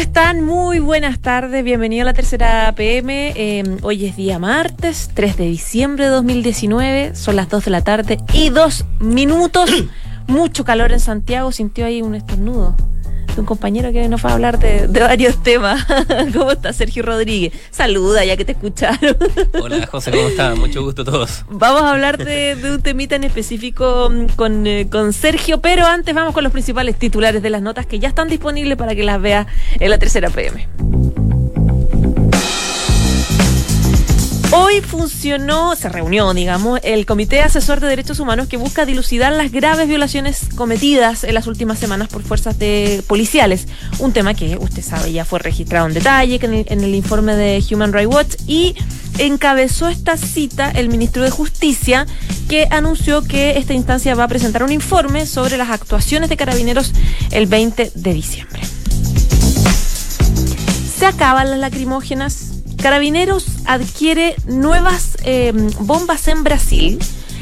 [0.00, 0.42] Están?
[0.46, 3.34] Muy buenas tardes, bienvenido a la tercera PM.
[3.36, 7.82] Eh, hoy es día martes, 3 de diciembre de 2019, son las 2 de la
[7.82, 9.70] tarde y dos minutos.
[10.26, 12.74] Mucho calor en Santiago, sintió ahí un estornudo
[13.38, 15.86] un compañero que nos va a hablar de, varios temas.
[16.32, 17.52] ¿Cómo está Sergio Rodríguez?
[17.70, 19.16] Saluda, ya que te escucharon.
[19.60, 20.58] Hola José, ¿cómo están?
[20.58, 21.44] Mucho gusto a todos.
[21.50, 26.34] Vamos a hablar de, un temita en específico con, eh, con, Sergio, pero antes vamos
[26.34, 29.46] con los principales titulares de las notas que ya están disponibles para que las vea
[29.78, 30.68] en la tercera PM.
[34.70, 39.50] Hoy funcionó, se reunió, digamos, el Comité Asesor de Derechos Humanos que busca dilucidar las
[39.50, 43.66] graves violaciones cometidas en las últimas semanas por fuerzas de policiales.
[43.98, 47.34] Un tema que usted sabe ya fue registrado en detalle en el, en el informe
[47.34, 48.76] de Human Rights Watch y
[49.18, 52.06] encabezó esta cita el ministro de Justicia
[52.48, 56.92] que anunció que esta instancia va a presentar un informe sobre las actuaciones de carabineros
[57.32, 58.62] el 20 de diciembre.
[60.96, 62.49] Se acaban las lacrimógenas
[62.82, 66.98] Carabineros adquiere nuevas eh, bombas en Brasil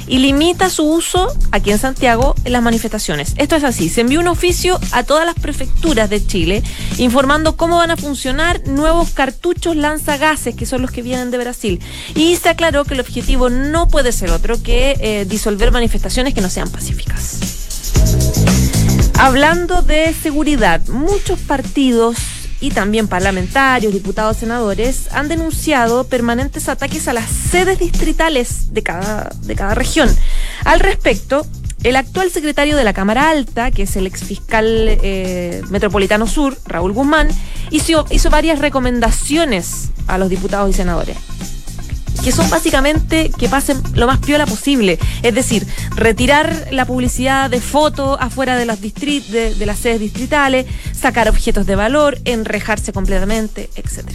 [0.09, 3.35] y limita su uso aquí en Santiago en las manifestaciones.
[3.37, 6.63] Esto es así, se envió un oficio a todas las prefecturas de Chile
[6.97, 11.81] informando cómo van a funcionar nuevos cartuchos lanzagases, que son los que vienen de Brasil.
[12.15, 16.41] Y se aclaró que el objetivo no puede ser otro que eh, disolver manifestaciones que
[16.41, 17.39] no sean pacíficas.
[19.19, 22.17] Hablando de seguridad, muchos partidos
[22.61, 29.31] y también parlamentarios, diputados, senadores, han denunciado permanentes ataques a las sedes distritales de cada,
[29.43, 30.09] de cada región.
[30.65, 31.47] Al respecto,
[31.85, 36.93] el actual secretario de la Cámara Alta, que es el exfiscal eh, metropolitano sur, Raúl
[36.93, 37.29] Guzmán,
[37.71, 41.17] hizo, hizo varias recomendaciones a los diputados y senadores
[42.29, 44.99] que son básicamente que pasen lo más piola posible.
[45.23, 45.67] Es decir,
[45.97, 51.65] retirar la publicidad de fotos afuera de las, de, de las sedes distritales, sacar objetos
[51.65, 54.11] de valor, enrejarse completamente, etc.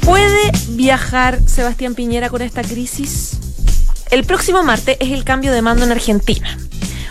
[0.00, 3.38] ¿Puede viajar Sebastián Piñera con esta crisis?
[4.10, 6.58] El próximo martes es el cambio de mando en Argentina.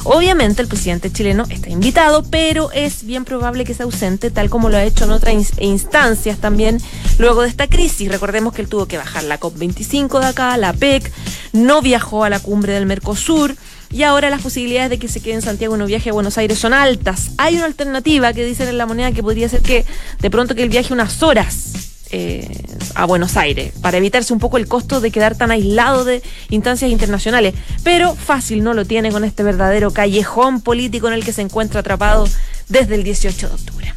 [0.05, 4.69] Obviamente el presidente chileno está invitado, pero es bien probable que sea ausente, tal como
[4.69, 6.81] lo ha hecho en otras instancias también
[7.19, 8.11] luego de esta crisis.
[8.11, 11.09] Recordemos que él tuvo que bajar la COP25 de acá, la PEC,
[11.53, 13.55] no viajó a la cumbre del Mercosur.
[13.91, 16.39] Y ahora las posibilidades de que se quede en Santiago en un viaje a Buenos
[16.39, 17.29] Aires son altas.
[17.37, 19.85] Hay una alternativa que dicen en la moneda que podría ser que
[20.19, 21.82] de pronto que él viaje unas horas
[22.15, 22.47] eh,
[22.93, 26.91] a Buenos Aires, para evitarse un poco el costo de quedar tan aislado de instancias
[26.91, 27.55] internacionales.
[27.83, 31.79] Pero fácil no lo tiene con este verdadero callejón político en el que se encuentra
[31.79, 32.29] atrapado
[32.69, 33.93] desde el 18 de octubre.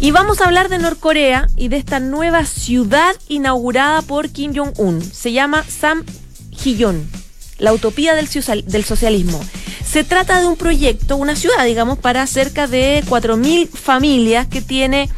[0.00, 5.00] Y vamos a hablar de Norcorea y de esta nueva ciudad inaugurada por Kim Jong-un.
[5.04, 6.04] Se llama Sam
[6.64, 7.08] Hyon,
[7.58, 8.28] la utopía del,
[8.66, 9.40] del socialismo.
[9.86, 15.08] Se trata de un proyecto, una ciudad, digamos, para cerca de 4.000 familias que tiene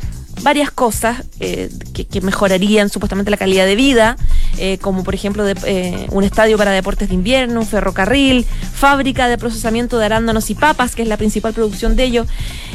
[0.40, 4.16] varias cosas eh, que, mejorarían supuestamente la calidad de vida,
[4.58, 9.38] eh, como por ejemplo eh, un estadio para deportes de invierno, un ferrocarril, fábrica de
[9.38, 12.26] procesamiento de arándanos y papas, que es la principal producción de ello.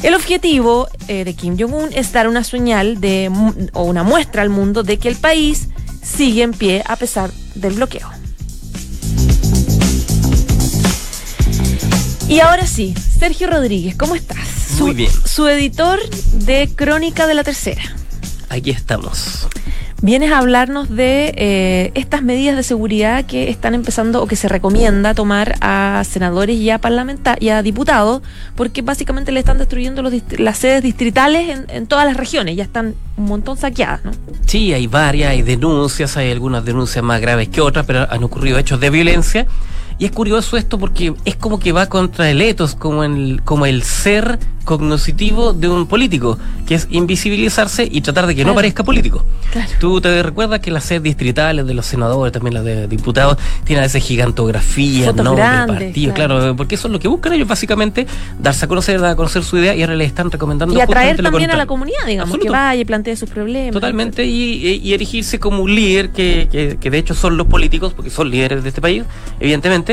[0.03, 3.31] El objetivo de Kim Jong-un es dar una señal de,
[3.73, 5.69] o una muestra al mundo de que el país
[6.03, 8.09] sigue en pie a pesar del bloqueo.
[12.29, 14.66] Y ahora sí, Sergio Rodríguez, ¿cómo estás?
[14.79, 15.11] Muy bien.
[15.25, 17.81] Su editor de Crónica de la Tercera.
[18.49, 19.47] Aquí estamos.
[20.01, 24.47] Vienes a hablarnos de eh, estas medidas de seguridad que están empezando o que se
[24.47, 28.21] recomienda tomar a senadores y a parlamentarios y a diputados,
[28.55, 30.03] porque básicamente le están destruyendo
[30.37, 34.11] las sedes distritales en, en, todas las regiones, ya están un montón saqueadas, ¿no?
[34.45, 38.59] Sí, hay varias, hay denuncias, hay algunas denuncias más graves que otras, pero han ocurrido
[38.59, 39.47] hechos de violencia
[39.99, 43.65] y es curioso esto porque es como que va contra el etos, como el, como
[43.65, 48.83] el ser cognoscitivo de un político, que es invisibilizarse y tratar de que no parezca
[48.83, 49.23] político.
[49.79, 53.83] Tú te recuerdas que las sedes distritales de los senadores, también las de diputados, tienen
[53.83, 55.35] a veces gigantografía, ¿no?
[55.35, 56.53] partido, claro.
[56.57, 58.05] porque eso es lo que buscan ellos básicamente,
[58.39, 60.75] darse a conocer, dar a conocer su idea y ahora le están recomendando.
[60.75, 63.71] Y atraer también a la comunidad, digamos, que vaya y plantee sus problemas.
[63.71, 68.09] Totalmente, y, erigirse como un líder, que, que, que de hecho son los políticos, porque
[68.09, 69.03] son líderes de este país,
[69.39, 69.86] evidentemente.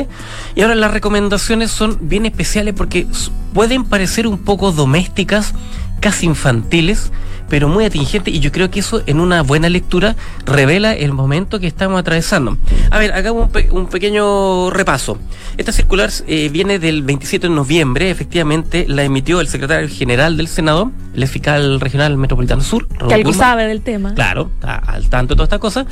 [0.54, 3.06] Y ahora las recomendaciones son bien especiales porque
[3.52, 5.54] pueden parecer un poco domésticas,
[6.00, 7.12] casi infantiles,
[7.48, 11.60] pero muy atingentes y yo creo que eso en una buena lectura revela el momento
[11.60, 12.56] que estamos atravesando.
[12.90, 15.18] A ver, hagamos un, pequeño repaso.
[15.56, 20.48] Esta circular eh, viene del 27 de noviembre, efectivamente la emitió el secretario general del
[20.48, 22.88] Senado, el fiscal regional metropolitano sur.
[22.88, 24.14] que algo sabe del tema.
[24.14, 25.86] Claro, está al tanto de toda esta cosa.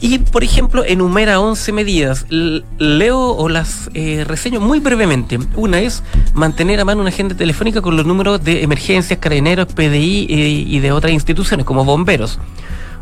[0.00, 2.26] Y, por ejemplo, enumera 11 medidas.
[2.28, 5.38] leo o las eh, reseño muy brevemente.
[5.54, 6.02] Una es
[6.34, 10.80] mantener a mano una agenda telefónica con los números de emergencias, carabineros, PDI eh, y
[10.84, 12.38] de otras instituciones, como bomberos.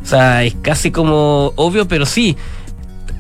[0.02, 2.37] O sea, es casi como obvio, pero sí.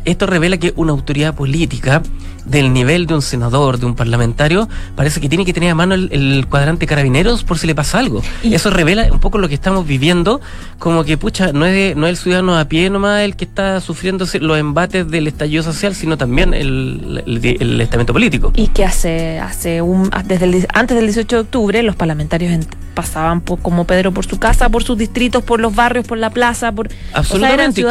[0.04, 2.02] Esto revela que una autoridad política
[2.44, 5.94] del nivel de un senador, de un parlamentario, parece que tiene que tener a mano
[5.94, 8.22] el, cuadrante carabineros por si le pasa algo.
[8.42, 10.40] Y eso revela un poco lo que estamos viviendo,
[10.78, 13.80] como que, pucha, no es, no es el ciudadano a pie nomás el que está
[13.80, 18.52] sufriendo los embates del estallido social, sino también el, el, estamento político.
[18.56, 23.40] Y que hace, hace un, desde el, antes del 18 de octubre los parlamentarios pasaban
[23.40, 26.88] como Pedro por su casa, por sus distritos, por los barrios, por la plaza, por...
[27.12, 27.82] Absolutamente.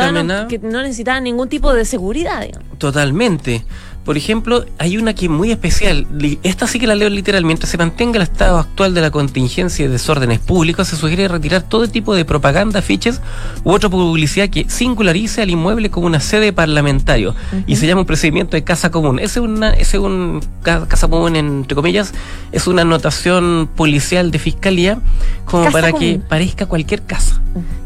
[0.49, 2.47] que no necesitaban ningún tipo de seguridad.
[2.77, 3.65] Totalmente.
[4.05, 6.07] Por ejemplo, hay una que es muy especial.
[6.41, 7.45] Esta sí que la leo literal.
[7.45, 11.61] Mientras se mantenga el estado actual de la contingencia y desórdenes públicos, se sugiere retirar
[11.61, 13.21] todo tipo de propaganda, fiches
[13.63, 17.35] u otra publicidad que singularice al inmueble como una sede parlamentario.
[17.67, 19.19] Y se llama un procedimiento de casa común.
[19.19, 22.13] Ese es una, ese un casa común, entre comillas,
[22.51, 24.99] es una anotación policial de fiscalía
[25.45, 27.39] como para que parezca cualquier casa.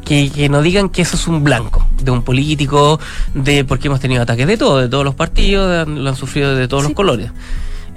[0.06, 3.00] Que, que no digan que eso es un blanco de un político,
[3.34, 6.68] de porque hemos tenido ataques de todo, de todos los partidos, lo han sufrido de
[6.68, 7.32] todos los colores.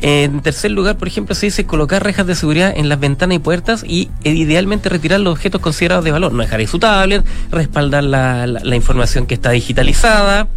[0.01, 3.39] En tercer lugar, por ejemplo, se dice colocar rejas de seguridad en las ventanas y
[3.41, 6.33] puertas y e idealmente retirar los objetos considerados de valor.
[6.33, 10.49] No dejar ahí su tablet, respaldar la, la información que está digitalizada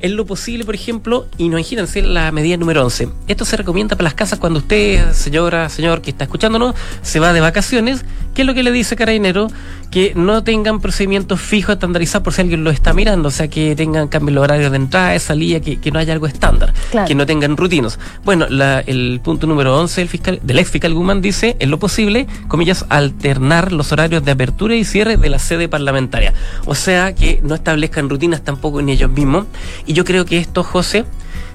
[0.00, 3.08] en lo posible, por ejemplo, y no imagínense la medida número 11.
[3.26, 7.32] Esto se recomienda para las casas cuando usted, señora, señor que está escuchándonos, se va
[7.32, 8.04] de vacaciones.
[8.34, 9.48] ¿Qué es lo que le dice Carabinero?
[9.90, 13.74] Que no tengan procedimientos fijos estandarizados por si alguien lo está mirando, o sea, que
[13.74, 16.74] tengan cambios de horarios de entrada, de salida, que, no haya algo estándar,
[17.06, 17.98] que no tengan rutinos.
[18.24, 18.46] Bueno,
[18.86, 22.84] el punto número 11 del, fiscal, del ex fiscal Guzmán dice, en lo posible, comillas,
[22.88, 26.34] alternar los horarios de apertura y cierre de la sede parlamentaria.
[26.66, 29.46] O sea, que no establezcan rutinas tampoco en ellos mismos
[29.86, 31.04] y yo creo que esto, José,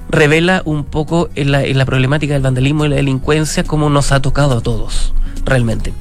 [0.09, 4.11] revela un poco en la, en la problemática del vandalismo y la delincuencia como nos
[4.11, 5.13] ha tocado a todos
[5.45, 5.93] realmente.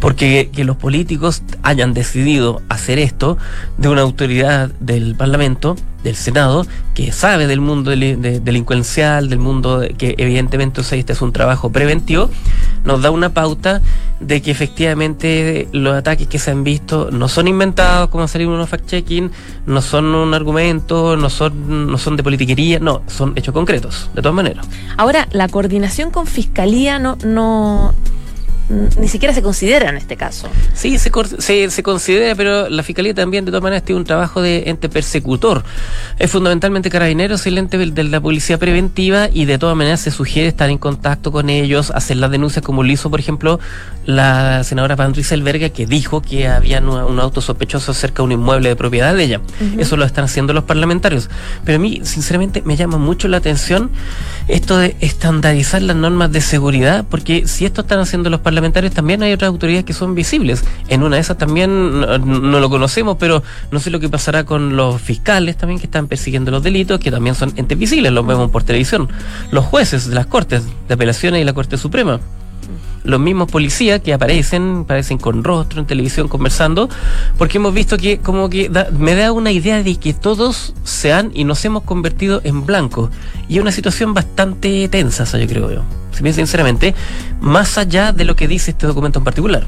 [0.00, 3.38] Porque que los políticos hayan decidido hacer esto
[3.76, 10.14] de una autoridad del Parlamento, del Senado, que sabe del mundo delincuencial, del mundo que
[10.18, 12.30] evidentemente este es un trabajo preventivo,
[12.84, 13.82] nos da una pauta
[14.20, 18.70] de que efectivamente los ataques que se han visto no son inventados como salir unos
[18.70, 19.30] fact-checking,
[19.66, 24.22] no son un argumento, no son, no son de politiquería, no, son hechos concretos, de
[24.22, 24.66] todas maneras.
[24.96, 27.94] Ahora, la coordinación con Fiscalía no, no
[28.68, 30.48] ni siquiera se considera en este caso.
[30.74, 34.42] Sí, se, se, se, considera, pero la Fiscalía también de todas maneras tiene un trabajo
[34.42, 35.64] de ente persecutor.
[36.18, 40.48] Es fundamentalmente carabineros el ente de la policía preventiva y de todas maneras se sugiere
[40.48, 43.58] estar en contacto con ellos, hacer las denuncias como lo hizo, por ejemplo,
[44.04, 48.68] la senadora Patricia Alberga, que dijo que había un, auto sospechoso cerca de un inmueble
[48.68, 49.40] de propiedad de ella.
[49.78, 51.28] Eso lo están haciendo los parlamentarios.
[51.64, 53.90] Pero a mí, sinceramente, me llama mucho la atención
[54.46, 58.57] esto de estandarizar las normas de seguridad, porque si esto están haciendo los parlamentarios,
[58.94, 60.64] también hay otras autoridades que son visibles.
[60.88, 64.76] En una de esas también no, lo conocemos, pero no sé lo que pasará con
[64.76, 68.50] los fiscales también que están persiguiendo los delitos, que también son entes visibles, los vemos
[68.50, 69.08] por televisión.
[69.50, 72.20] Los jueces de las Cortes de Apelaciones y la Corte Suprema
[73.04, 76.88] los mismos policías que aparecen, aparecen con rostro en televisión conversando,
[77.36, 81.30] porque hemos visto que como que me da una idea de que todos se han
[81.34, 83.10] y nos hemos convertido en blanco.
[83.48, 85.82] Y es una situación bastante tensa, yo creo yo
[86.32, 86.94] sinceramente,
[87.40, 89.64] más allá de lo que dice este documento en particular.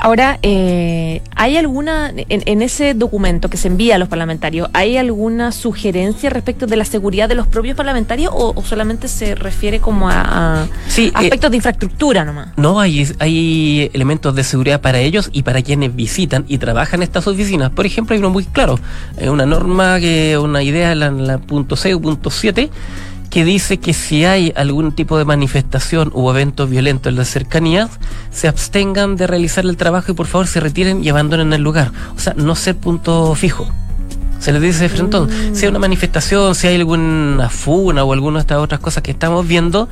[0.00, 5.50] Ahora, eh, ¿hay alguna, en, ese documento que se envía a los parlamentarios, ¿hay alguna
[5.50, 10.68] sugerencia respecto de la seguridad de los propios parlamentarios o, solamente se refiere como a,
[10.96, 12.48] eh, aspectos de infraestructura nomás?
[12.56, 17.26] No, hay, hay elementos de seguridad para ellos y para quienes visitan y trabajan estas
[17.26, 17.70] oficinas.
[17.70, 18.78] Por ejemplo, hay uno muy claro,
[19.20, 22.70] una norma, que una idea, la, la punto C o punto 7,
[23.30, 27.90] que dice que si hay algún tipo de manifestación u evento violento en las cercanías,
[28.30, 31.92] se abstengan de realizar el trabajo y por favor se retiren y abandonen el lugar.
[32.16, 33.68] O sea, no ser punto fijo.
[34.38, 35.18] Se les dice de frente,
[35.52, 39.10] si hay una manifestación, si hay alguna funa o alguna de estas otras cosas que
[39.10, 39.88] estamos viendo,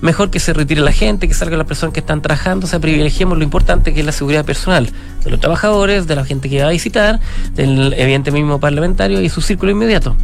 [0.00, 2.78] mejor que se retire la gente, que salgan las personas que están trabajando, o sea,
[2.78, 4.90] privilegiemos lo importante que es la seguridad personal
[5.24, 7.20] de los trabajadores, de la gente que va a visitar,
[7.54, 10.16] del evidente mismo parlamentario y su círculo inmediato.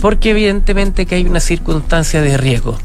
[0.00, 2.78] Porque evidentemente que hay una circunstancia de riesgo.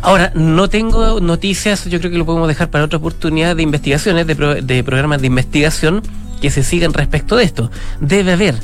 [0.00, 4.26] Ahora, no tengo noticias, yo creo que lo podemos dejar para otra oportunidad de investigaciones,
[4.26, 6.02] de, de programas de investigación
[6.40, 7.70] que se sigan respecto de esto.
[8.00, 8.54] Debe haber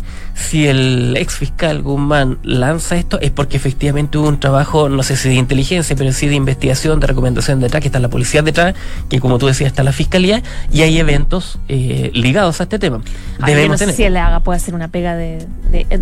[0.41, 5.17] si el ex fiscal Guzmán lanza esto es porque efectivamente hubo un trabajo, no sé
[5.17, 8.75] si de inteligencia, pero sí de investigación, de recomendación detrás, que está la policía detrás,
[9.09, 10.43] que como tú decías está la fiscalía,
[10.73, 13.01] y hay eventos eh, ligados a este tema.
[13.45, 15.47] Debemos no sé si él haga, puede hacer una pega de,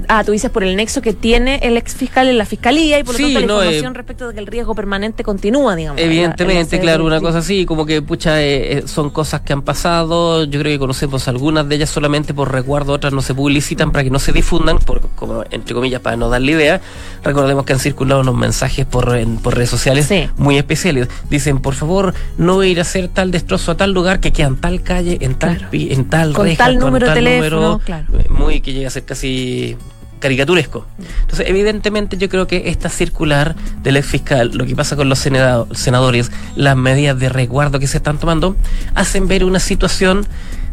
[0.09, 3.05] Ah, tú dices por el nexo que tiene el ex fiscal en la fiscalía y
[3.05, 6.01] por lo tanto la información eh, respecto de que el riesgo permanente continúa, digamos.
[6.01, 10.61] Evidentemente, claro, una cosa así, como que, pucha, eh, son cosas que han pasado, yo
[10.61, 14.11] creo que conocemos algunas de ellas solamente por recuerdo, otras no se publicitan para que
[14.11, 16.81] no se difundan, por, como, entre comillas, para no darle idea.
[17.23, 21.09] Recordemos que han circulado unos mensajes por, por redes sociales muy especiales.
[21.31, 24.57] Dicen, por favor, no ir a hacer tal destrozo a tal lugar que queda en
[24.57, 28.89] tal calle, en tal, en tal con tal número de teléfono, eh, muy que llega
[28.89, 29.77] a ser casi
[30.19, 30.87] caricaturesco.
[31.21, 35.19] Entonces, evidentemente yo creo que esta circular del ex fiscal, lo que pasa con los
[35.19, 38.57] senadores, las medidas de resguardo que se están tomando,
[38.95, 40.27] hacen ver una situación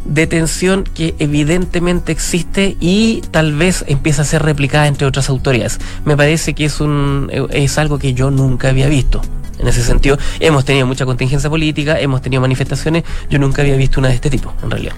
[0.08, 5.78] de tensión que evidentemente existe y tal vez empieza a ser replicada entre otras autoridades.
[6.04, 9.20] Me parece que es un es algo que yo nunca había visto.
[9.58, 14.00] En ese sentido, hemos tenido mucha contingencia política, hemos tenido manifestaciones, yo nunca había visto
[14.00, 14.94] una de este tipo, en realidad.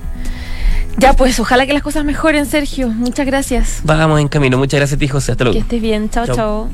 [0.96, 2.88] Ya, pues ojalá que las cosas mejoren, Sergio.
[2.88, 3.80] Muchas gracias.
[3.84, 4.58] Vamos en camino.
[4.58, 5.32] Muchas gracias a ti, José.
[5.32, 5.54] Hasta luego.
[5.54, 6.10] Que estés bien.
[6.10, 6.68] Chao, chao.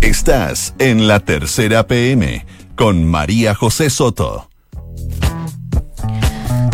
[0.00, 4.48] Estás en la tercera PM con María José Soto.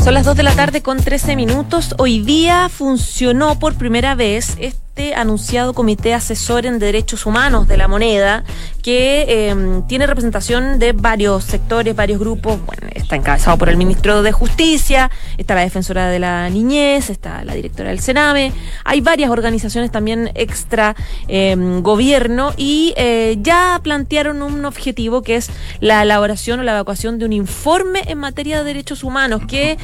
[0.02, 1.94] Son las 2 de la tarde con 13 minutos.
[1.98, 7.88] Hoy día funcionó por primera vez este anunciado Comité Asesor en Derechos Humanos de la
[7.88, 8.44] Moneda,
[8.82, 12.58] que em, tiene representación de varios sectores, varios grupos.
[12.64, 17.44] Bueno, está encabezado por el ministro de Justicia, está la defensora de la niñez, está
[17.44, 18.52] la directora del Sename.
[18.84, 20.94] Hay varias organizaciones también extra
[21.28, 27.18] em, gobierno y eh, ya plantearon un objetivo que es la elaboración o la evacuación
[27.18, 29.78] de un informe en materia de derechos humanos que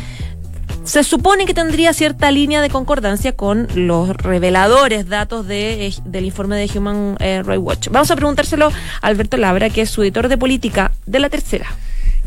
[0.86, 6.56] se supone que tendría cierta línea de concordancia con los reveladores datos de, del informe
[6.56, 7.88] de Human eh, Rights Watch.
[7.90, 11.66] Vamos a preguntárselo a Alberto Labra, que es su editor de política de la tercera.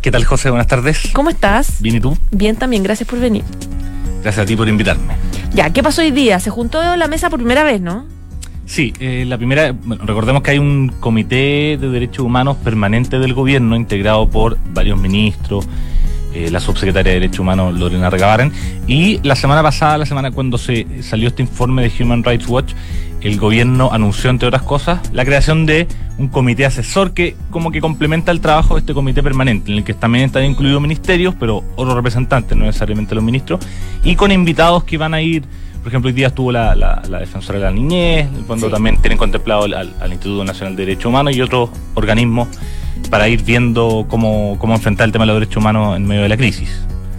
[0.02, 0.50] ¿Qué tal, José?
[0.50, 1.10] Buenas tardes.
[1.14, 1.82] ¿Cómo estás?
[1.82, 2.18] Bien, ¿y tú?
[2.32, 3.44] Bien también, gracias por venir.
[4.22, 5.16] Gracias a ti por invitarme.
[5.54, 6.40] Ya, ¿qué pasó hoy día?
[6.40, 8.06] Se juntó la mesa por primera vez, ¿no?
[8.66, 13.34] Sí, eh, la primera, bueno, recordemos que hay un comité de derechos humanos permanente del
[13.34, 15.68] gobierno integrado por varios ministros,
[16.34, 18.52] eh, la subsecretaria de Derechos Humanos Lorena Regabarren.
[18.88, 22.74] Y la semana pasada, la semana cuando se salió este informe de Human Rights Watch,
[23.22, 27.82] el gobierno anunció, entre otras cosas, la creación de un comité asesor que como que
[27.82, 31.64] complementa el trabajo de este comité permanente, en el que también están incluidos ministerios, pero
[31.76, 33.60] otros representantes, no necesariamente los ministros,
[34.04, 35.44] y con invitados que van a ir,
[35.80, 39.74] por ejemplo, hoy día estuvo la, defensora de la niñez, cuando también tienen contemplado al,
[39.74, 42.48] al Instituto Nacional de Derechos Humanos y otros organismos
[43.10, 46.30] para ir viendo cómo, cómo enfrentar el tema de los derechos humanos en medio de
[46.30, 46.70] la crisis.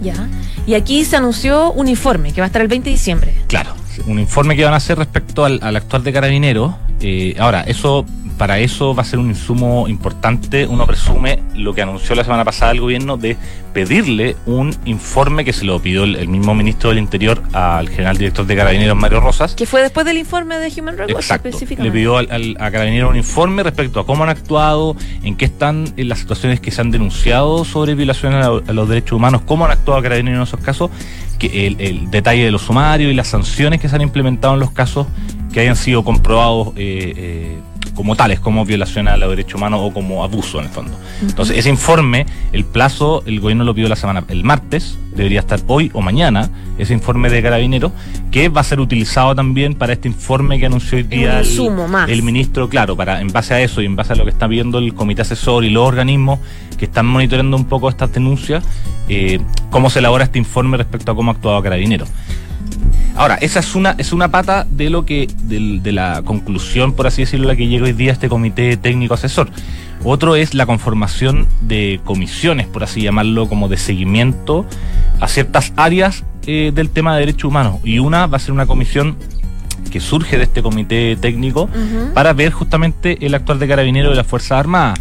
[0.01, 0.27] Ya.
[0.65, 3.35] Y aquí se anunció un informe que va a estar el 20 de diciembre.
[3.47, 3.75] Claro,
[4.07, 6.77] un informe que van a hacer respecto al, al actual de Carabinero.
[7.01, 8.05] Eh, ahora, eso
[8.41, 12.43] para eso va a ser un insumo importante, uno presume, lo que anunció la semana
[12.43, 13.37] pasada el gobierno de
[13.71, 18.47] pedirle un informe que se lo pidió el, mismo ministro del Interior al general director
[18.47, 19.53] de Carabineros, Mario Rosas.
[19.53, 21.49] Que fue después del informe de Human Rights Exacto.
[21.77, 25.93] Le pidió al, a Carabineros un informe respecto a cómo han actuado, en qué están
[25.97, 29.71] en las situaciones que se han denunciado sobre violaciones a, los derechos humanos, cómo han
[29.71, 30.89] actuado Carabineros en esos casos,
[31.43, 35.07] el, detalle de los sumarios y las sanciones que se han implementado en los casos
[35.53, 36.69] que hayan sido comprobados.
[36.75, 37.59] Eh, eh,
[37.95, 40.97] como tales, como violación a los derechos humanos o como abuso en el fondo.
[41.21, 45.59] Entonces, ese informe, el plazo, el gobierno lo pidió la semana, el martes, debería estar
[45.67, 47.91] hoy o mañana, ese informe de carabinero,
[48.31, 51.41] que va a ser utilizado también para este informe que anunció hoy día
[52.07, 54.47] el, ministro, claro, para en base a eso y en base a lo que está
[54.47, 56.39] viendo el comité asesor y los organismos
[56.77, 58.63] que están monitoreando un poco estas denuncias,
[59.09, 62.05] eh, cómo se elabora este informe respecto a cómo ha actuado Carabinero.
[63.15, 67.21] Ahora, esa es una, es una pata de lo que, de, la conclusión, por así
[67.21, 69.49] decirlo, la que llega hoy día este comité técnico asesor.
[70.03, 74.65] Otro es la conformación de comisiones, por así llamarlo, como de seguimiento
[75.19, 77.79] a ciertas áreas eh, del tema de derechos humanos.
[77.83, 79.17] Y una va a ser una comisión
[79.91, 81.69] que surge de este comité técnico
[82.13, 84.99] para ver justamente el actual de carabinero de las Fuerzas Armadas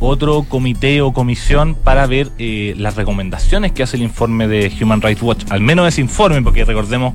[0.00, 5.02] otro comité o comisión para ver eh, las recomendaciones que hace el informe de Human
[5.02, 7.14] Rights Watch, al menos ese informe, porque recordemos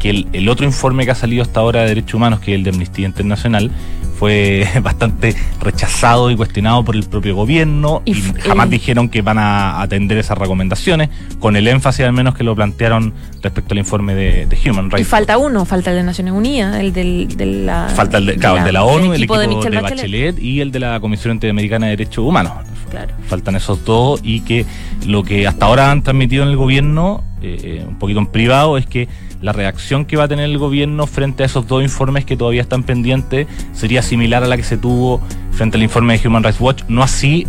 [0.00, 2.64] que el, otro informe que ha salido hasta ahora de derechos humanos, que es el
[2.64, 3.70] de Amnistía Internacional,
[4.18, 9.80] fue bastante rechazado y cuestionado por el propio gobierno y, jamás dijeron que van a
[9.80, 14.48] atender esas recomendaciones, con el énfasis al menos que lo plantearon respecto al informe de,
[14.66, 15.06] Human Rights.
[15.06, 17.88] Y falta uno, falta el de Naciones Unidas, el del, de la...
[17.94, 18.36] Falta el de,
[18.72, 20.38] la, ONU, el equipo, de, Bachelet.
[20.40, 22.52] y el de la Comisión Interamericana de Derechos Humanos.
[23.28, 24.66] Faltan esos dos y que
[25.06, 28.76] lo que hasta ahora han transmitido en el gobierno, eh, eh, un poquito en privado,
[28.76, 29.08] es que
[29.40, 32.62] la reacción que va a tener el gobierno frente a esos dos informes que todavía
[32.62, 35.20] están pendientes sería similar a la que se tuvo
[35.52, 37.46] frente al informe de Human Rights Watch, no así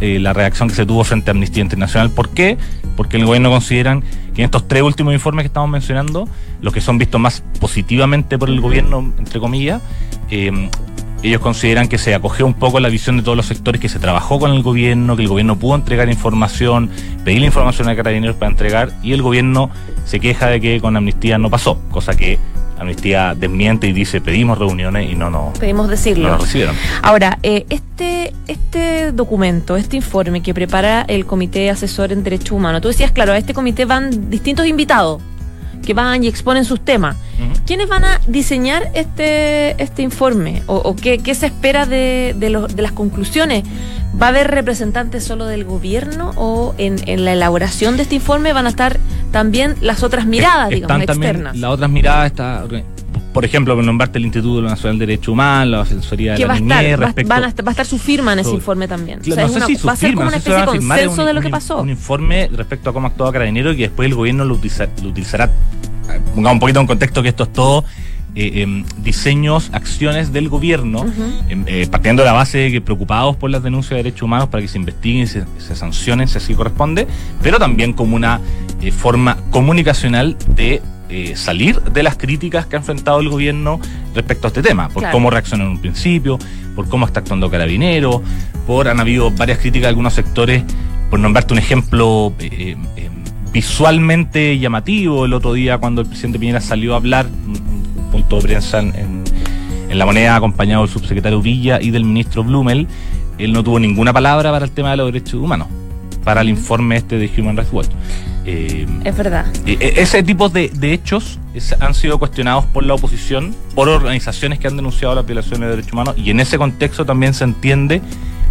[0.00, 2.10] eh, la reacción que se tuvo frente a Amnistía Internacional.
[2.10, 2.56] ¿Por qué?
[2.96, 4.02] Porque el gobierno consideran
[4.34, 6.28] que en estos tres últimos informes que estamos mencionando,
[6.62, 9.82] los que son vistos más positivamente por el gobierno, entre comillas,
[10.30, 10.70] eh,
[11.22, 13.98] ellos consideran que se acogió un poco la visión de todos los sectores que se
[13.98, 16.90] trabajó con el gobierno, que el gobierno pudo entregar información,
[17.24, 19.70] pedir la información a carabineros para entregar y el gobierno
[20.04, 22.38] se queja de que con amnistía no pasó, cosa que
[22.78, 26.28] Amnistía desmiente y dice pedimos reuniones y no nos pedimos decirlo.
[26.28, 26.76] No recibieron.
[27.02, 32.82] Ahora, eh, este, este documento, este informe que prepara el Comité Asesor en Derechos Humanos,
[32.82, 35.22] tú decías, claro, a este comité van distintos invitados
[35.84, 37.16] que van y exponen sus temas.
[37.66, 40.62] ¿Quiénes van a diseñar este, este informe?
[40.66, 42.50] ¿O, qué, se espera de, de,
[42.82, 43.64] las conclusiones?
[44.20, 48.52] ¿Va a haber representantes solo del gobierno o en, en, la elaboración de este informe
[48.52, 48.98] van a estar
[49.32, 51.56] también las otras miradas, digamos, externas?
[51.56, 52.64] Las otras miradas está
[53.36, 56.56] por ejemplo, nombrarte el Instituto Nacional de Derechos Humanos, la Asesoría de la va a,
[56.56, 59.20] estar, va, a, estar su firma en ese informe también.
[59.26, 61.50] no sé si su va a ser como una especie de consenso de lo que
[61.50, 61.82] pasó.
[61.82, 65.50] Un informe respecto a cómo actuó Carabinero y que después el gobierno lo, utilizará.
[66.34, 67.84] Pongamos un poquito en contexto que esto es todo
[68.34, 71.04] eh, em, diseños, acciones del gobierno,
[71.50, 74.48] em, eh, partiendo de la base de que preocupados por las denuncias de derechos humanos
[74.48, 77.06] para que se investiguen y se, sancionen si así corresponde,
[77.42, 78.40] pero también como una
[78.80, 83.80] eh, forma comunicacional de eh, salir de las críticas que ha enfrentado el gobierno
[84.14, 86.38] respecto a este tema, por cómo reaccionó en un principio,
[86.74, 88.22] por cómo está actuando Carabinero,
[88.66, 90.64] por han habido varias críticas de algunos sectores,
[91.08, 93.10] por nombrarte un ejemplo eh, eh,
[93.52, 97.76] visualmente llamativo, el otro día cuando el presidente Piñera salió a hablar, un,
[98.10, 99.24] punto de prensa en,
[99.88, 102.86] en, la moneda acompañado del subsecretario Villa y del ministro Blumel,
[103.38, 105.68] él no tuvo ninguna palabra para el tema de los derechos humanos,
[106.24, 107.90] para el informe este de Human Rights Watch.
[108.46, 109.46] Eh, es verdad.
[109.66, 111.40] E, ese tipo de, hechos
[111.80, 115.92] han sido cuestionados por la oposición, por organizaciones que han denunciado las violaciones de derechos
[115.92, 118.00] humanos, y en ese contexto también se entiende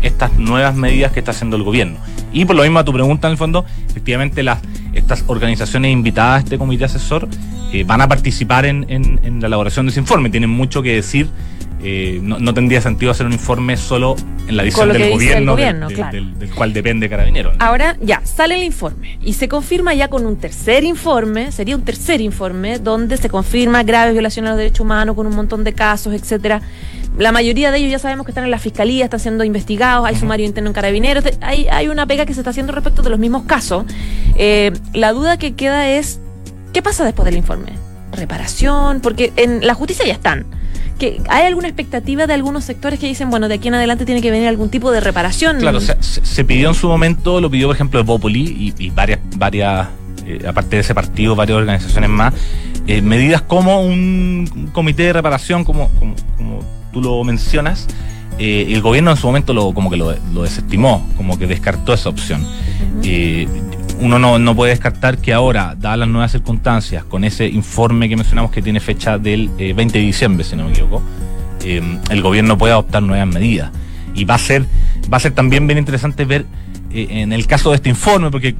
[0.02, 1.98] estas nuevas medidas que está haciendo el gobierno.
[2.34, 4.60] Y por lo mismo a tu pregunta, en el fondo, efectivamente las,
[4.93, 7.30] estas organizaciones invitadas a este comité asesor
[7.72, 11.30] eh, van a participar en, en la elaboración de ese informe, tienen mucho que decir
[11.84, 14.16] eh, no, tendría sentido hacer un informe solo
[14.48, 17.52] en la visión del gobierno, del, cual depende Carabinero.
[17.60, 21.84] Ahora ya, sale el informe y se confirma ya con un tercer informe, sería un
[21.84, 25.74] tercer informe, donde se confirma graves violaciones a los derechos humanos con un montón de
[25.74, 26.62] casos, etcétera.
[27.18, 30.16] La mayoría de ellos ya sabemos que están en la fiscalía, están siendo investigados, hay
[30.16, 33.20] sumario interno en carabineros, hay, hay una pega que se está haciendo respecto de los
[33.20, 33.86] mismos casos.
[34.36, 36.20] Eh, la duda que queda es,
[36.74, 37.74] ¿qué pasa después del informe?
[38.12, 39.02] ¿Reparación?
[39.02, 40.46] Porque en la justicia ya están
[40.98, 44.22] que hay alguna expectativa de algunos sectores que dicen, bueno, de aquí en adelante tiene
[44.22, 45.60] que venir algún tipo de reparación.
[45.60, 49.88] Claro, se, pidió en su momento, lo pidió por ejemplo el y, varias, varias
[50.26, 52.34] eh, aparte de ese partido, varias organizaciones más,
[52.88, 56.16] eh, medidas como un, comité de reparación, como, como,
[56.92, 57.88] tú lo mencionas.
[58.38, 62.10] Eh, el gobierno en su momento lo, como que lo, desestimó, como que descartó esa
[62.10, 62.46] opción
[64.00, 68.16] uno no, no, puede descartar que ahora, dadas las nuevas circunstancias, con ese informe que
[68.16, 71.02] mencionamos que tiene fecha del 20 eh, de diciembre, si no me equivoco,
[71.64, 73.72] eh, el gobierno puede adoptar nuevas medidas.
[74.14, 74.66] Y va a ser,
[75.12, 76.46] va a ser también bien interesante ver
[76.92, 78.56] eh, en el caso de este informe, porque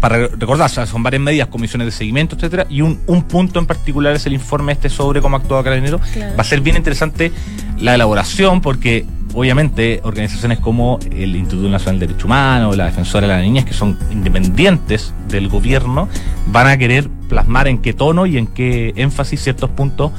[0.00, 4.14] para recordar, son varias medidas, comisiones de seguimiento, etcétera, y un, un punto en particular
[4.16, 6.00] es el informe este sobre cómo actúa Carabinero.
[6.38, 7.30] Va a ser bien interesante
[7.78, 13.32] la elaboración, porque obviamente organizaciones como el Instituto Nacional de Derechos Humanos, la Defensora de
[13.34, 16.08] las Niñas, que son independientes del gobierno,
[16.46, 20.12] van a querer plasmar en qué tono y en qué énfasis ciertos puntos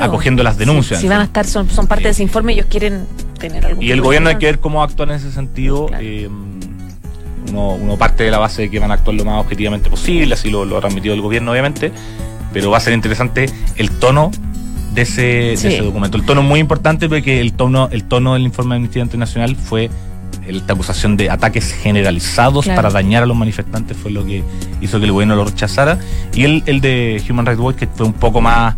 [0.00, 1.00] acogiendo las denuncias.
[1.00, 3.06] Si, van a estar, son, son parte de ese informe, ellos quieren
[3.38, 3.82] tener algo.
[3.82, 5.88] Y el gobierno hay que ver cómo actúa en ese sentido.
[6.00, 6.28] Eh,
[7.50, 10.50] uno, parte de la base de que van a actuar lo más objetivamente posible, así
[10.50, 11.92] lo, lo ha transmitido el gobierno, obviamente,
[12.52, 13.46] pero va a ser interesante
[13.76, 14.30] el tono
[14.94, 16.16] de ese, documento.
[16.16, 19.56] El tono es muy importante porque el tono, el tono del informe de Amnistía Internacional
[19.56, 19.90] fue
[20.46, 24.42] esta acusación de ataques generalizados para dañar a los manifestantes fue lo que
[24.80, 25.98] hizo que el gobierno lo rechazara.
[26.34, 28.74] Y el, el de Human Rights Watch, que fue un poco más,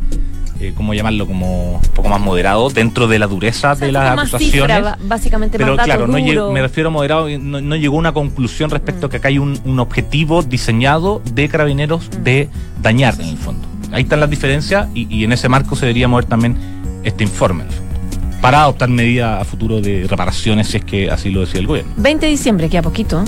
[0.61, 1.27] eh, ¿cómo llamarlo?
[1.27, 4.85] Como un poco más moderado dentro de la dureza de las acusaciones.
[5.07, 9.11] básicamente Pero claro, no me refiero a moderado, no, llegó a una conclusión respecto a
[9.11, 12.51] que acá hay un, un objetivo diseñado de carabineros de
[12.83, 16.25] dañar en el fondo ahí están las diferencias y, en ese marco se debería mover
[16.25, 16.57] también
[17.05, 17.65] este informe.
[18.41, 21.91] para adoptar medidas a futuro de reparaciones si es que así lo decía el gobierno.
[21.97, 23.25] 20 de diciembre, queda poquito.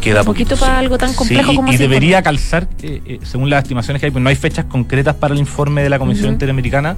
[0.00, 3.18] Queda poquito para algo tan complejo Sí, y- como y ese debería calzar, eh, eh,
[3.24, 5.98] según las estimaciones que hay, pues no hay fechas concretas para el informe de la
[5.98, 6.32] Comisión.
[6.34, 6.94] Interamericana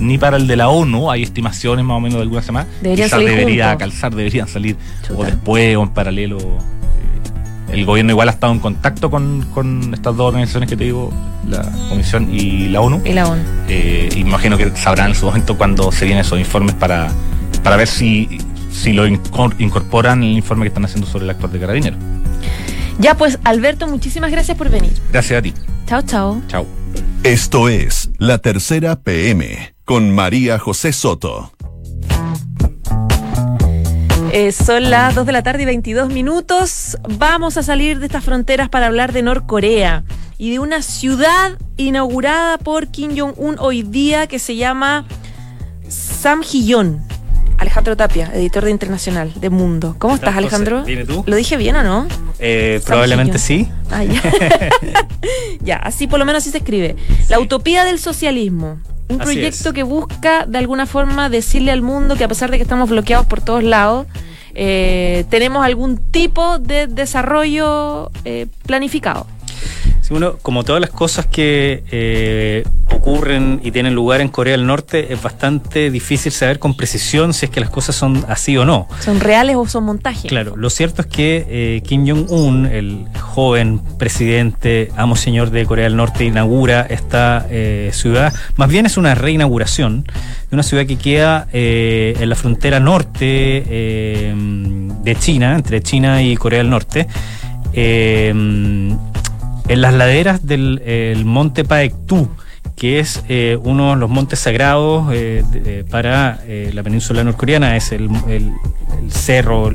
[0.00, 2.68] ni para el de la ONU, hay estimaciones más o menos de algunas semanas.
[2.80, 4.76] Deberían Quizás salir debería calzar, deberían salir
[5.14, 6.38] o después o en paralelo.
[7.72, 11.12] El gobierno igual ha estado en contacto con, con estas dos organizaciones que te digo,
[11.48, 13.00] la Comisión y la ONU.
[13.04, 13.42] Y la ONU.
[13.68, 17.10] Eh, imagino que sabrán en su momento cuando se vienen esos informes para,
[17.62, 18.38] para ver si,
[18.72, 21.98] si lo incor- incorporan en el informe que están haciendo sobre el actual de Carabineros.
[22.98, 24.92] Ya pues, Alberto, muchísimas gracias por venir.
[25.12, 25.54] Gracias a ti.
[25.86, 26.42] Chao, chao.
[26.48, 26.66] Chao.
[27.22, 31.52] Esto es La Tercera PM con María José Soto.
[34.32, 36.96] Eh, son las 2 de la tarde y 22 minutos.
[37.18, 40.04] Vamos a salir de estas fronteras para hablar de Norcorea
[40.38, 45.04] y de una ciudad inaugurada por Kim Jong-un hoy día que se llama
[45.88, 47.02] Samjiyon.
[47.58, 49.96] Alejandro Tapia, editor de Internacional, de Mundo.
[49.98, 50.36] ¿Cómo estás?
[50.36, 50.84] Alejandro?
[50.84, 51.24] ¿Bien tú?
[51.26, 52.06] ¿Lo dije bien o no?
[52.38, 53.68] Eh, probablemente sí.
[53.90, 54.22] Ah, ya.
[55.60, 56.94] ya, así por lo menos así se escribe.
[57.28, 58.78] La utopía del socialismo.
[59.10, 59.74] Un Así proyecto es.
[59.74, 63.26] que busca de alguna forma decirle al mundo que a pesar de que estamos bloqueados
[63.26, 64.06] por todos lados,
[64.54, 69.26] eh, tenemos algún tipo de desarrollo eh, planificado.
[70.10, 75.12] Sí, como todas las cosas que eh, ocurren y tienen lugar en Corea del Norte,
[75.12, 78.88] es bastante difícil saber con precisión si es que las cosas son así o no.
[78.98, 80.28] ¿Son reales o son montajes?
[80.28, 85.84] Claro, lo cierto es que eh, Kim Jong-un, el joven presidente, amo señor de Corea
[85.84, 88.34] del Norte, inaugura esta eh, ciudad.
[88.56, 93.14] Más bien es una reinauguración de una ciudad que queda eh, en la frontera norte
[95.04, 97.06] de China, entre China y Corea del Norte.
[97.72, 98.34] Eh,
[99.70, 102.28] en las laderas del el monte Paektu,
[102.74, 107.92] que es eh, uno de los montes sagrados eh, para eh, la península norcoreana, es
[107.92, 108.10] el,
[109.10, 109.66] cerro,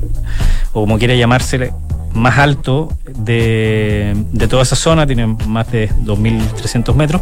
[0.74, 1.72] o como quiera llamarse,
[2.14, 7.22] más alto de, de toda esa zona, tiene más de 2.300 metros.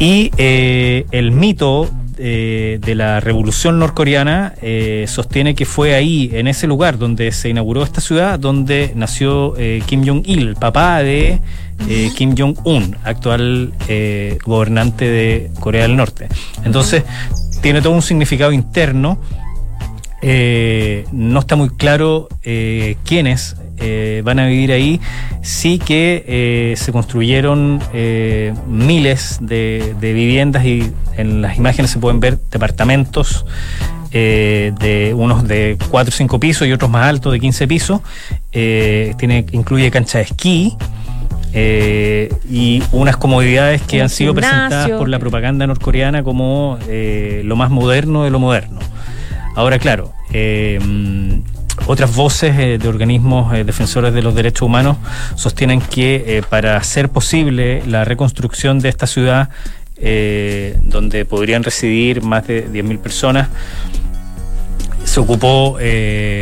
[0.00, 6.66] Y el mito eh, de la revolución norcoreana eh, sostiene que fue ahí, en ese
[6.66, 11.40] lugar donde se inauguró esta ciudad, donde nació eh, Kim Jong-il, papá de
[12.16, 13.72] Kim Jong-un, actual
[14.44, 16.26] gobernante de Corea del Norte.
[16.64, 17.04] Entonces,
[17.62, 19.20] tiene todo un significado interno.
[20.20, 25.00] No está muy claro eh, quiénes eh, van a vivir ahí.
[25.42, 31.98] Sí que eh, se construyeron eh, miles de, de viviendas y en las imágenes se
[31.98, 33.44] pueden ver departamentos
[34.10, 38.00] de unos de 4 o 5 pisos y otros más altos de 15 pisos.
[38.50, 40.74] Tiene, incluye cancha de esquí.
[41.52, 47.56] eh, y unas comodidades que han sido presentadas por la propaganda norcoreana como eh, lo
[47.56, 48.80] más moderno de lo moderno.
[49.54, 50.78] Ahora, claro, eh,
[51.88, 54.98] otras voces eh, de organismos eh, defensores de los derechos humanos
[55.34, 59.48] sostienen que eh, para hacer posible la reconstrucción de esta ciudad,
[60.82, 63.48] donde podrían residir más de 10.000 personas,
[65.02, 65.76] se ocupó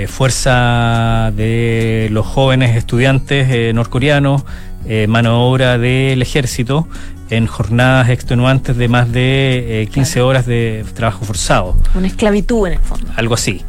[0.08, 4.44] fuerza de los jóvenes estudiantes norcoreanos,
[5.08, 6.86] mano de obra del ejército,
[7.30, 12.74] en jornadas extenuantes de más de eh, 15 horas de trabajo forzado Una esclavitud en
[12.74, 13.10] el fondo.
[13.16, 13.62] algo así.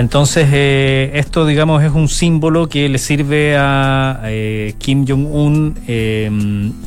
[0.00, 6.30] Entonces, eh, esto, digamos, es un símbolo que le sirve a eh, Kim Jong-un eh,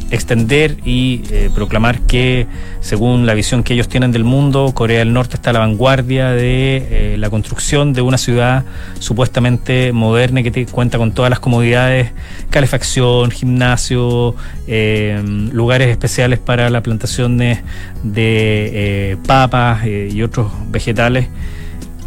[0.09, 2.47] extender y eh, proclamar que,
[2.81, 6.31] según la visión que ellos tienen del mundo, Corea del Norte está a la vanguardia
[6.31, 8.65] de eh, la construcción de una ciudad
[8.97, 12.11] supuestamente moderna que cuenta con todas las comodidades,
[12.49, 15.21] calefacción, gimnasio, eh,
[15.51, 21.27] lugares especiales para la plantación de, papas y otros vegetales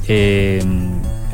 [0.09, 0.63] eh,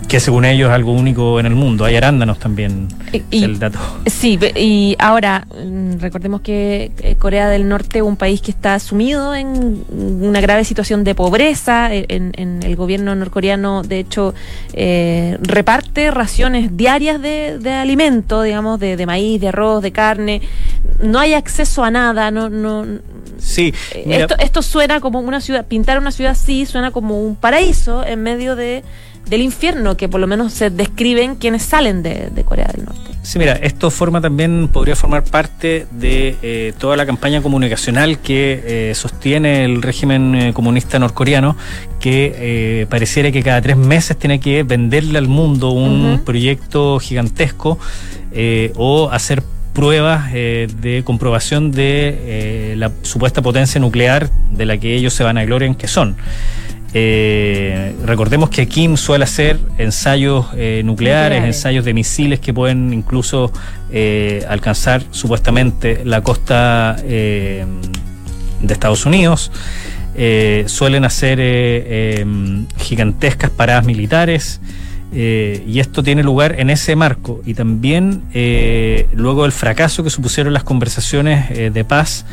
[0.09, 1.85] que según ellos es algo único en el mundo.
[1.85, 3.79] Hay arándanos también, Y- es y- el dato.
[4.07, 8.79] Sí, y ahora mm, recordemos que eh, Corea del Norte es un país que está
[8.79, 11.95] sumido en una grave situación de pobreza.
[11.95, 14.35] e, En, en el gobierno norcoreano, de hecho,
[14.73, 20.41] eh, reparte raciones diarias de, de alimento, digamos, de, de maíz, de arroz, de carne.
[21.03, 22.85] No hay acceso a nada, no, no.
[23.39, 23.75] Sí,
[24.07, 28.05] mira, Esto, esto suena como una ciudad, pintar una ciudad así suena como un paraíso
[28.07, 28.85] en medio de,
[29.27, 33.02] del infierno que por lo menos se describen quienes salen de, de Corea del Norte.
[33.23, 38.63] Sí, mira, esto forma también, podría formar parte de eh, toda la campaña comunicacional que
[38.91, 41.57] eh, sostiene el régimen eh, comunista norcoreano,
[42.01, 47.79] que eh, pareciera que cada tres meses tiene que venderle al mundo un proyecto gigantesco
[48.77, 54.95] o hacer pruebas eh, de comprobación de eh, la supuesta potencia nuclear de la que
[54.95, 56.17] ellos se van a gloriar que son.
[56.95, 61.45] Eh, recordemos que Kim suele hacer ensayos eh, nucleares, Nucleares.
[61.57, 63.51] ensayos de misiles que pueden incluso
[63.91, 67.65] eh, alcanzar supuestamente la costa de
[68.69, 69.51] Estados Unidos.
[70.67, 72.25] Suelen hacer eh,
[72.77, 74.61] gigantescas paradas militares.
[75.15, 77.41] eh, y esto tiene lugar en ese marco.
[77.45, 82.25] Y también eh, luego del fracaso que supusieron las conversaciones eh, de paz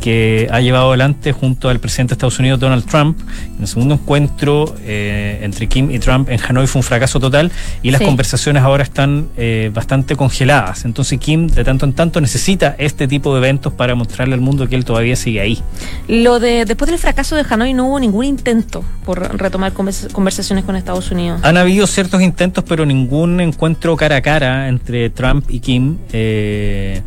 [0.00, 3.18] que ha llevado adelante junto al presidente de Estados Unidos, Donald Trump.
[3.56, 7.50] En el segundo encuentro eh, entre Kim y Trump en Hanoi fue un fracaso total
[7.82, 8.04] y las Sí.
[8.04, 10.84] conversaciones ahora están eh, bastante congeladas.
[10.84, 14.68] Entonces Kim de tanto en tanto necesita este tipo de eventos para mostrarle al mundo
[14.68, 15.62] que él todavía sigue ahí.
[16.08, 20.64] Lo de después del fracaso de Hanoi no hubo ningún intento por retomar convers- conversaciones
[20.64, 21.40] con Estados Unidos.
[21.44, 25.96] Han habido ciertos intentos, pero ningún encuentro cara a cara entre Trump y Kim.
[26.12, 27.00] eh,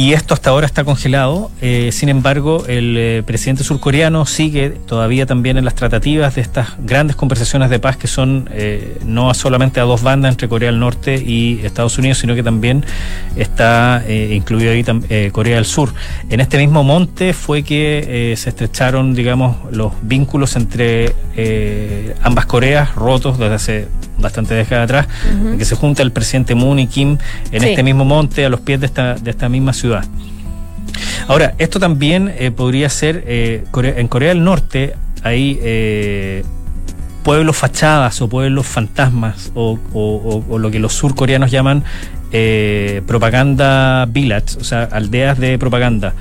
[0.00, 1.50] y esto hasta ahora está congelado.
[1.60, 6.68] Eh, sin embargo, el eh, presidente surcoreano sigue todavía también en las tratativas de estas
[6.78, 10.80] grandes conversaciones de paz que son eh, no solamente a dos bandas entre Corea del
[10.80, 12.82] Norte y Estados Unidos, sino que también
[13.36, 15.92] está eh, incluido ahí Corea del Sur.
[16.30, 21.14] En este mismo monte fue que se estrecharon, digamos, los vínculos entre
[22.22, 23.88] ambas Coreas, rotos desde hace
[24.20, 27.18] bastante décadas atrás, en que se junta el presidente Moon y Kim
[27.52, 27.68] en Sí.
[27.70, 30.04] este mismo monte, a los pies de esta, de esta misma ciudad.
[31.28, 36.42] Ahora, esto también eh, podría ser, eh, Corea- en Corea del Norte hay eh,
[37.22, 41.84] pueblos fachadas o pueblos fantasmas o, o- o- o lo que los surcoreanos llaman
[42.32, 46.14] eh, propaganda village, o sea, aldeas de propaganda.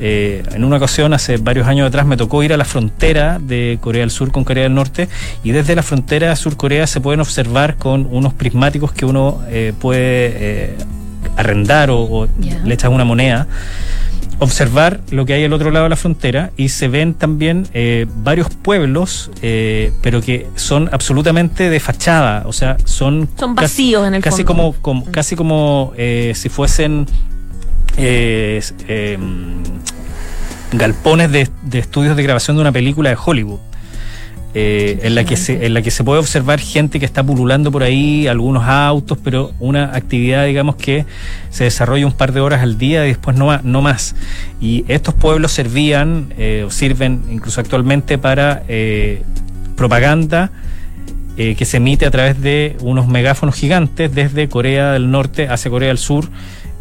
[0.00, 3.78] Eh, en una ocasión, hace varios años atrás, me tocó ir a la frontera de
[3.80, 5.08] Corea del Sur con Corea del Norte
[5.44, 10.00] y desde la frontera Sur-Corea se pueden observar con unos prismáticos que uno eh, puede
[10.02, 10.74] eh,
[11.36, 12.26] arrendar o,
[12.64, 13.46] le echas una moneda
[14.40, 18.06] observar lo que hay al otro lado de la frontera y se ven también eh,
[18.16, 24.08] varios pueblos, eh, pero que son absolutamente de fachada, o sea, son Son casi- vacíos
[24.08, 24.46] en el casi fondo.
[24.46, 24.72] como,
[25.04, 27.06] como- casi como eh, si fuesen
[27.96, 28.60] eh,
[30.72, 33.60] galpones de, estudios de grabación de una película de Hollywood.
[34.56, 37.72] eh, en, la que se, en la que se puede observar gente que está pululando
[37.72, 41.06] por ahí, algunos autos, pero una actividad, digamos, que
[41.50, 44.14] se desarrolla un par de horas al día y después no, no más.
[44.60, 49.22] Y estos pueblos servían, eh, o sirven incluso actualmente para eh,
[49.76, 50.50] propaganda
[51.36, 55.88] que se emite a través de unos megáfonos gigantes desde Corea del Norte hacia Corea
[55.88, 56.30] del Sur,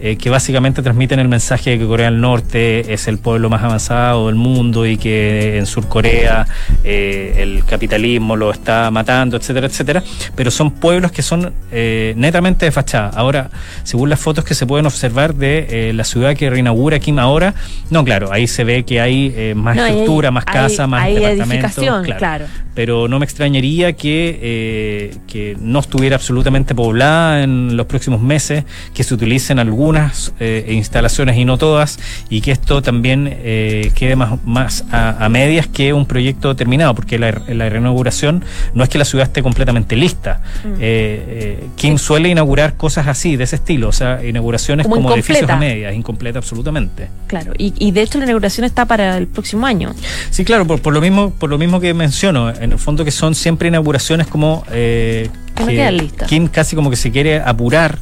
[0.06, 3.64] eh, que básicamente transmiten el mensaje de que Corea del Norte es el pueblo más
[3.64, 6.46] avanzado del mundo y que en Sur Corea
[6.84, 10.04] eh, el capitalismo lo está matando, etcétera, etcétera.
[10.36, 13.12] Pero son pueblos que son eh, netamente de fachada.
[13.16, 13.50] Ahora,
[13.84, 17.54] según las fotos que se pueden observar de eh, la ciudad que reinaugura Kim ahora,
[17.90, 20.86] no, claro, ahí se ve que hay eh, más No, hay- estructura, más hay- casa,
[20.86, 21.78] más hay departamentos.
[21.78, 22.46] edificación, claro.
[22.76, 28.64] Pero no me extrañaría que, eh, que no estuviera absolutamente poblada en los próximos meses,
[28.94, 34.16] que se utilicen algunas eh, instalaciones y no todas, y que esto también eh, quede
[34.16, 38.90] más, más a, a medias que un proyecto terminado, porque la, la reinauguración no es
[38.90, 40.42] que la ciudad esté completamente lista.
[40.64, 40.68] Mm.
[40.68, 45.14] Eh, eh, Kim suele inaugurar cosas así, de ese estilo, o sea, inauguraciones Como como,
[45.14, 47.08] edificios a medias, incompleta absolutamente.
[47.28, 49.94] Claro, y, y de hecho la inauguración está para el próximo año.
[50.30, 53.12] Sí, claro, por, por lo mismo, por lo mismo que menciono, en el fondo que
[53.12, 56.10] son siempre inauguraciones como eh, Que.
[56.28, 58.00] Kim casi como que se quiere apurar,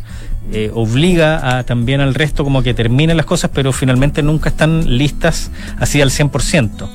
[0.53, 4.97] eh, obliga a, también al resto como que terminen las cosas, pero finalmente nunca están
[4.97, 6.89] listas así al 100%.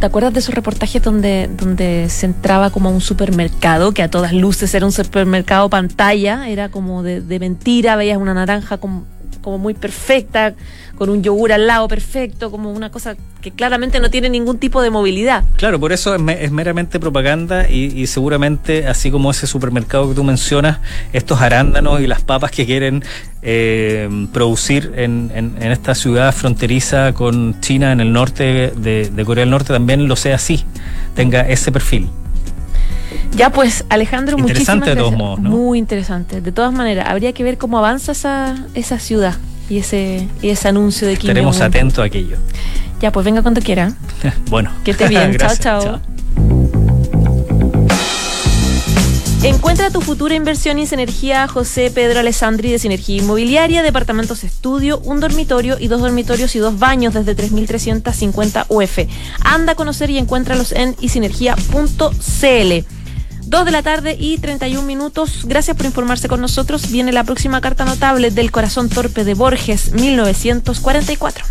[0.00, 4.10] ¿Te acuerdas de esos reportajes donde, donde se entraba como a un supermercado, que a
[4.10, 9.04] todas luces era un supermercado pantalla, era como de, de mentira, veías una naranja como,
[9.42, 10.54] como muy perfecta,
[11.02, 14.80] con un yogur al lado perfecto, como una cosa que claramente no tiene ningún tipo
[14.82, 15.42] de movilidad.
[15.56, 20.08] Claro, por eso es, me- es meramente propaganda y, y seguramente, así como ese supermercado
[20.10, 20.78] que tú mencionas,
[21.12, 23.02] estos arándanos y las papas que quieren
[23.42, 29.24] eh, producir en, en- en esta ciudad fronteriza con China en el norte de, de
[29.24, 30.64] Corea del Norte también lo sea así,
[31.16, 32.08] tenga ese perfil.
[33.36, 35.18] Ya pues, Alejandro, Interesante muchísimas de todos gracias.
[35.18, 35.50] modos, ¿no?
[35.50, 36.40] Muy interesante.
[36.40, 39.34] De todas maneras, habría que ver cómo avanza esa, esa ciudad
[39.72, 41.68] y ese, y ese anuncio de Kim Estaremos Jong-un.
[41.68, 42.36] atentos a aquello.
[43.00, 43.94] Ya, pues venga cuando quiera.
[44.50, 45.32] bueno, Que esté bien.
[45.38, 46.00] Gracias, chao, chao.
[49.42, 55.20] Encuentra tu futura inversión en Sinergia José Pedro Alessandri de Sinergia Inmobiliaria, departamentos estudio, un
[55.20, 58.98] dormitorio y dos dormitorios y dos baños desde 3.350 UF.
[59.40, 62.84] Anda a conocer y encuéntralos en isinergia.cl.
[63.44, 65.44] 2 de la tarde y 31 minutos.
[65.44, 66.90] Gracias por informarse con nosotros.
[66.90, 71.44] Viene la próxima carta notable del corazón torpe de Borges, 1944.